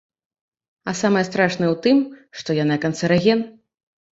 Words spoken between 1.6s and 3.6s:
ў тым, што яна канцэраген.